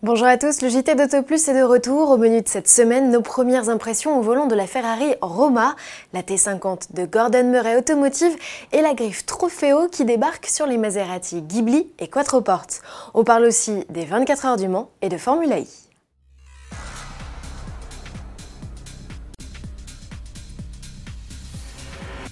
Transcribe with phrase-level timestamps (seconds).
[0.00, 2.10] Bonjour à tous, le JT d'Autoplus est de retour.
[2.10, 5.74] Au menu de cette semaine, nos premières impressions au volant de la Ferrari Roma,
[6.12, 8.36] la T50 de Gordon Murray Automotive
[8.70, 12.80] et la griffe Trofeo qui débarque sur les Maserati Ghibli et Quattroporte.
[13.12, 15.66] On parle aussi des 24 heures du Mans et de Formula I.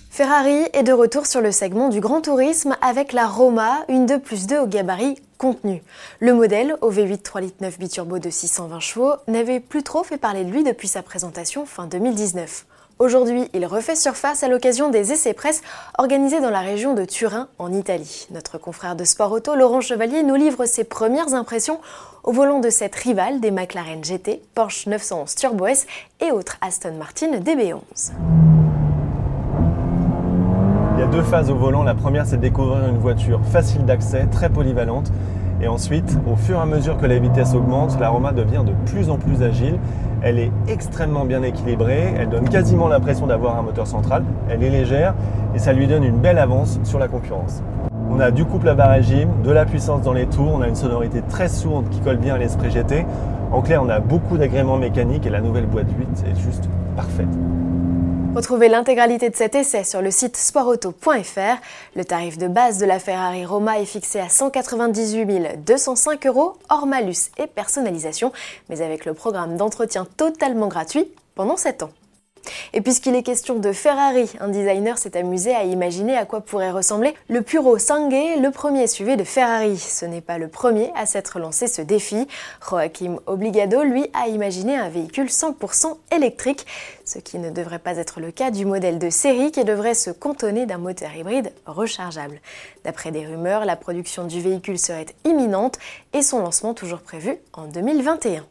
[0.09, 4.21] Ferrari est de retour sur le segment du grand tourisme avec la Roma, une 2
[4.21, 5.83] plus 2 au gabarit contenu.
[6.21, 10.19] Le modèle, au V8 3 litres 9 biturbo de 620 chevaux, n'avait plus trop fait
[10.19, 12.67] parler de lui depuis sa présentation fin 2019.
[12.99, 15.61] Aujourd'hui, il refait surface à l'occasion des essais presse
[15.99, 18.27] organisés dans la région de Turin, en Italie.
[18.31, 21.79] Notre confrère de sport auto, Laurent Chevalier, nous livre ses premières impressions
[22.25, 25.87] au volant de cette rivale des McLaren GT, Porsche 911 Turbo S
[26.21, 28.46] et autres Aston Martin DB11
[31.17, 31.83] deux phases au volant.
[31.83, 35.11] La première, c'est découvrir une voiture facile d'accès, très polyvalente.
[35.63, 38.73] Et ensuite, au fur et à mesure que la vitesse augmente, la Roma devient de
[38.91, 39.79] plus en plus agile.
[40.21, 44.69] Elle est extrêmement bien équilibrée, elle donne quasiment l'impression d'avoir un moteur central, elle est
[44.69, 45.15] légère
[45.55, 47.63] et ça lui donne une belle avance sur la concurrence.
[48.11, 50.69] On a du couple à bas régime, de la puissance dans les tours, on a
[50.69, 53.07] une sonorité très sourde qui colle bien à l'esprit GT.
[53.53, 57.29] En clair, on a beaucoup d'agréments mécaniques et la nouvelle boîte 8 est juste parfaite.
[58.37, 61.57] Retrouvez l'intégralité de cet essai sur le site sportauto.fr.
[61.95, 66.87] Le tarif de base de la Ferrari Roma est fixé à 198 205 euros hors
[66.87, 68.33] malus et personnalisation,
[68.69, 71.91] mais avec le programme d'entretien totalement gratuit pendant 7 ans.
[72.73, 76.71] Et puisqu'il est question de Ferrari, un designer s'est amusé à imaginer à quoi pourrait
[76.71, 79.77] ressembler le Puro Sangue, le premier SUV de Ferrari.
[79.79, 82.27] Ce n'est pas le premier à s'être lancé ce défi.
[82.69, 86.67] Joachim Obligado, lui, a imaginé un véhicule 100% électrique,
[87.05, 90.11] ce qui ne devrait pas être le cas du modèle de série qui devrait se
[90.11, 92.41] cantonner d'un moteur hybride rechargeable.
[92.85, 95.79] D'après des rumeurs, la production du véhicule serait imminente
[96.13, 98.45] et son lancement toujours prévu en 2021.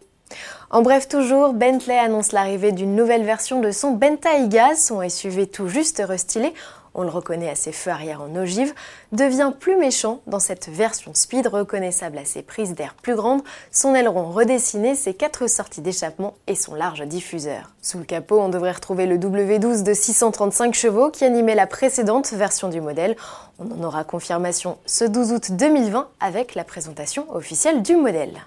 [0.71, 5.67] En bref, toujours, Bentley annonce l'arrivée d'une nouvelle version de son Bentayga, son SUV tout
[5.67, 6.53] juste restylé,
[6.95, 8.73] on le reconnaît à ses feux arrière en ogive,
[9.11, 13.93] devient plus méchant dans cette version speed reconnaissable à ses prises d'air plus grandes, son
[13.93, 17.71] aileron redessiné, ses quatre sorties d'échappement et son large diffuseur.
[17.81, 22.31] Sous le capot, on devrait retrouver le W12 de 635 chevaux qui animait la précédente
[22.31, 23.17] version du modèle.
[23.59, 28.39] On en aura confirmation ce 12 août 2020 avec la présentation officielle du modèle.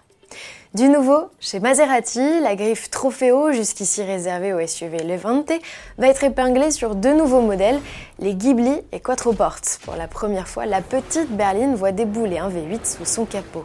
[0.75, 5.51] Du nouveau, chez Maserati, la griffe Trofeo, jusqu'ici réservée au SUV Levante,
[5.97, 7.81] va être épinglée sur deux nouveaux modèles,
[8.19, 9.81] les Ghibli et Quattroporte.
[9.83, 13.65] Pour la première fois, la petite berline voit débouler un V8 sous son capot.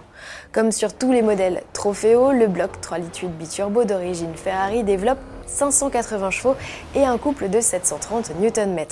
[0.53, 5.19] Comme sur tous les modèles Trofeo, le bloc 3 litres 8 biturbo d'origine Ferrari développe
[5.47, 6.55] 580 chevaux
[6.95, 8.85] et un couple de 730 Nm.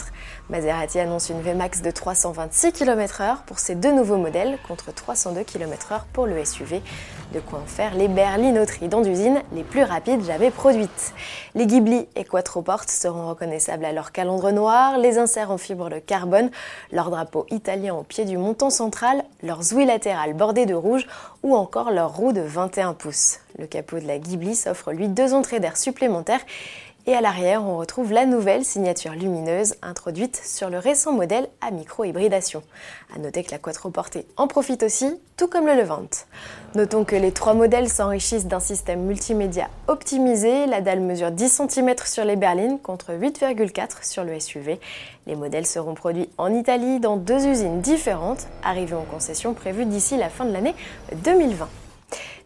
[0.50, 6.01] Maserati annonce une Vmax de 326 km/h pour ces deux nouveaux modèles contre 302 km/h
[6.11, 6.81] pour le SUV.
[7.34, 11.13] De quoi en faire les berlines au trident d'usine les plus rapides jamais produites.
[11.56, 16.00] Les Ghibli et Quattroporte seront reconnaissables à leur calandre noir, les inserts en fibre de
[16.00, 16.51] carbone,
[16.91, 21.07] leur drapeau italien au pied du montant central, leurs ouïes latérales bordées de rouge
[21.44, 23.40] ou encore leur roue de 21 pouces.
[23.61, 26.41] Le capot de la Ghibli s'offre lui deux entrées d'air supplémentaires
[27.07, 31.72] et à l'arrière, on retrouve la nouvelle signature lumineuse introduite sur le récent modèle à
[31.72, 32.61] micro-hybridation.
[33.16, 36.27] A noter que la Quattroportée en profite aussi, tout comme le Levante.
[36.75, 40.67] Notons que les trois modèles s'enrichissent d'un système multimédia optimisé.
[40.67, 44.79] La dalle mesure 10 cm sur les berlines contre 8,4 sur le SUV.
[45.25, 50.17] Les modèles seront produits en Italie dans deux usines différentes, arrivées en concession prévue d'ici
[50.17, 50.75] la fin de l'année
[51.23, 51.67] 2020.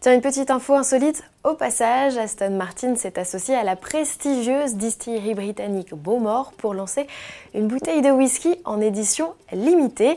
[0.00, 1.24] Tiens, une petite info insolite.
[1.42, 7.06] Au passage, Aston Martin s'est associé à la prestigieuse distillerie britannique Bowmore pour lancer
[7.54, 10.16] une bouteille de whisky en édition limitée.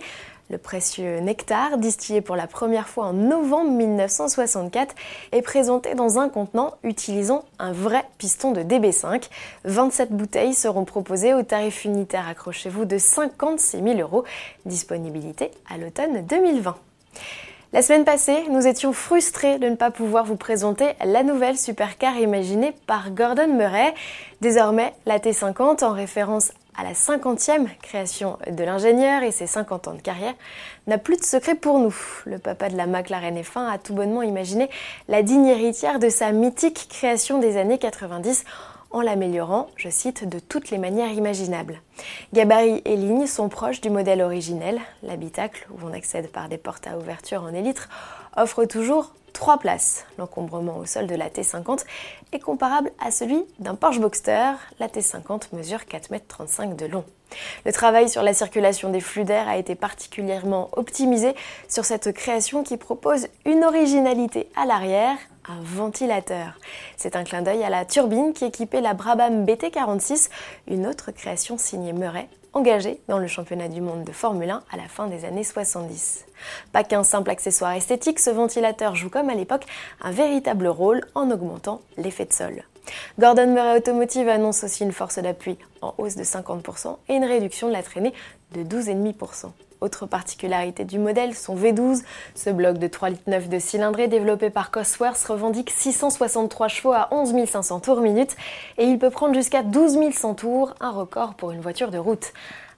[0.49, 4.95] Le précieux nectar, distillé pour la première fois en novembre 1964,
[5.31, 9.29] est présenté dans un contenant utilisant un vrai piston de DB5.
[9.63, 14.25] 27 bouteilles seront proposées au tarif unitaire, accrochez-vous, de 56 000 euros.
[14.65, 16.75] Disponibilité à l'automne 2020.
[17.71, 22.17] La semaine passée, nous étions frustrés de ne pas pouvoir vous présenter la nouvelle supercar
[22.17, 23.93] imaginée par Gordon Murray.
[24.41, 29.93] Désormais, la T50, en référence à la 50e création de l'ingénieur et ses 50 ans
[29.93, 30.33] de carrière,
[30.87, 31.95] n'a plus de secret pour nous.
[32.25, 34.67] Le papa de la McLaren F1 a tout bonnement imaginé
[35.07, 38.45] la digne héritière de sa mythique création des années 90
[38.91, 41.81] en l'améliorant, je cite, de toutes les manières imaginables.
[42.33, 44.79] Gabarit et lignes sont proches du modèle originel.
[45.03, 47.89] L'habitacle, où on accède par des portes à ouverture en élytre,
[48.35, 50.05] offre toujours trois places.
[50.17, 51.85] L'encombrement au sol de la T50
[52.33, 54.51] est comparable à celui d'un Porsche Boxster.
[54.79, 57.05] La T50 mesure 4,35 m de long.
[57.65, 61.35] Le travail sur la circulation des flux d'air a été particulièrement optimisé
[61.69, 65.15] sur cette création qui propose une originalité à l'arrière,
[65.47, 66.59] un ventilateur.
[66.97, 70.29] C'est un clin d'œil à la turbine qui équipait la Brabham BT46,
[70.67, 74.77] une autre création signée Murray, engagée dans le championnat du monde de Formule 1 à
[74.77, 76.25] la fin des années 70.
[76.71, 79.65] Pas qu'un simple accessoire esthétique, ce ventilateur joue comme à l'époque
[80.01, 82.63] un véritable rôle en augmentant l'effet de sol.
[83.19, 87.67] Gordon Murray Automotive annonce aussi une force d'appui en hausse de 50% et une réduction
[87.67, 88.13] de la traînée
[88.53, 89.51] de 12,5%.
[89.81, 92.01] Autre particularité du modèle, son V12,
[92.35, 97.33] ce bloc de 3,9 litres de cylindrée développé par Cosworth revendique 663 chevaux à 11
[97.45, 98.35] 500 tours minute
[98.77, 102.33] et il peut prendre jusqu'à 12 100 tours, un record pour une voiture de route.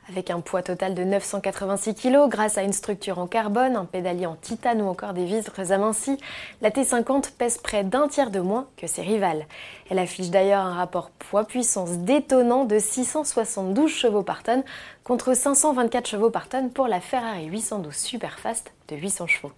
[0.10, 4.26] Avec un poids total de 986 kg, grâce à une structure en carbone, un pédalier
[4.26, 6.18] en titane ou encore des vitres amincies,
[6.62, 9.46] la T50 pèse près d'un tiers de moins que ses rivales.
[9.92, 14.64] Elle affiche d'ailleurs un rapport poids-puissance détonnant de 672 chevaux par tonne
[15.04, 19.52] contre 524 chevaux par tonne pour la Ferrari 812 Superfast de 800 chevaux.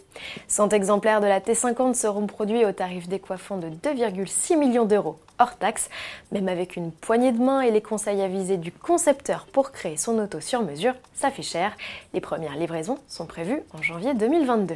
[0.48, 5.58] 100 exemplaires de la T50 seront produits au tarif décoiffant de 2,6 millions d'euros hors
[5.58, 5.90] taxe,
[6.32, 10.20] même avec une poignée de main et les conseils avisés du concepteur pour créer son
[10.20, 11.76] auto sur mesure, ça fait cher.
[12.14, 14.76] Les premières livraisons sont prévues en janvier 2022.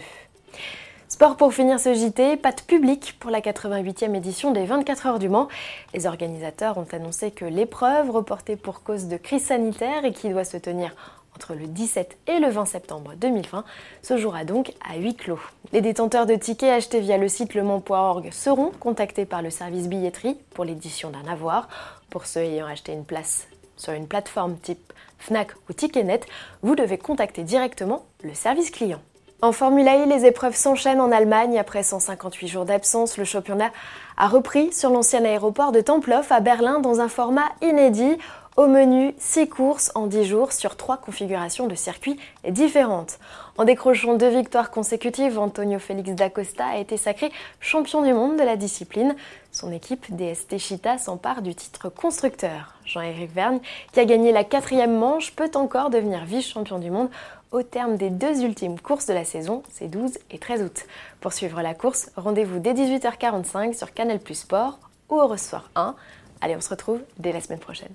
[1.10, 5.20] Sport pour finir ce JT, pas de public pour la 88e édition des 24 heures
[5.20, 5.48] du Mans.
[5.94, 10.44] Les organisateurs ont annoncé que l'épreuve, reportée pour cause de crise sanitaire et qui doit
[10.44, 10.94] se tenir
[11.34, 13.64] entre le 17 et le 20 septembre 2020,
[14.02, 15.40] se jouera donc à huis clos.
[15.72, 20.38] Les détenteurs de tickets achetés via le site lemans.org seront contactés par le service billetterie
[20.54, 21.70] pour l'édition d'un avoir.
[22.10, 23.48] Pour ceux ayant acheté une place
[23.78, 26.22] sur une plateforme type Fnac ou Ticketnet,
[26.62, 29.02] vous devez contacter directement le service client.
[29.42, 31.60] En Formule E, les épreuves s'enchaînent en Allemagne.
[31.60, 33.72] Après 158 jours d'absence, le championnat
[34.18, 38.18] a repris sur l'ancien aéroport de Tempelhof à Berlin dans un format inédit.
[38.58, 42.18] Au menu, 6 courses en 10 jours sur 3 configurations de circuits
[42.50, 43.20] différentes.
[43.60, 48.42] En décrochant deux victoires consécutives, Antonio Félix d'Acosta a été sacré champion du monde de
[48.42, 49.16] la discipline.
[49.52, 52.74] Son équipe DST Chita s'empare du titre constructeur.
[52.84, 53.60] Jean-Éric Vergne,
[53.94, 57.10] qui a gagné la quatrième manche, peut encore devenir vice-champion du monde
[57.52, 60.86] au terme des deux ultimes courses de la saison, c'est 12 et 13 août.
[61.22, 65.96] Pour suivre la course, rendez-vous dès 18h45 sur Canal Plus Sport ou Eurosport 1.
[66.42, 67.94] Allez, on se retrouve dès la semaine prochaine.